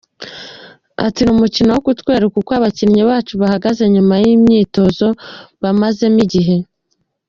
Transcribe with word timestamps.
Ati 1.05 1.19
”Ni 1.23 1.31
umukino 1.35 1.69
wo 1.75 1.81
kutwereka 1.85 2.35
uko 2.41 2.51
abakinnyi 2.59 3.01
bacu 3.09 3.33
bahagaze 3.41 3.83
nyuma 3.93 4.13
y’imyitozo 4.23 5.07
bamazemo 5.61 6.19
igihe. 6.25 6.55